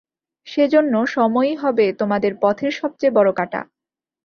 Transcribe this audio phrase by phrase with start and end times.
[0.47, 3.61] সেজন্য সময়ই হবে তোমাদের পথের সবচেয়ে বড়ো কাঁটা।